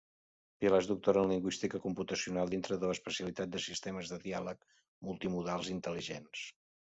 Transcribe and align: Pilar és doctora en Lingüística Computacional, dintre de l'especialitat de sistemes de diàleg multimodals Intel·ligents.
Pilar 0.63 0.77
és 0.83 0.87
doctora 0.91 1.25
en 1.27 1.33
Lingüística 1.33 1.81
Computacional, 1.83 2.49
dintre 2.53 2.77
de 2.85 2.89
l'especialitat 2.93 3.51
de 3.57 3.61
sistemes 3.67 4.15
de 4.15 4.19
diàleg 4.25 4.67
multimodals 5.11 5.71
Intel·ligents. 5.77 6.43